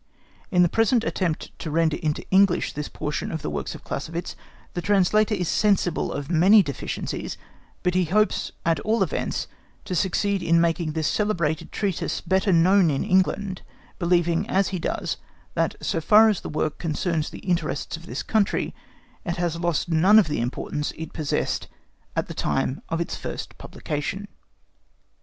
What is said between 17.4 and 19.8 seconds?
interests of this country, it has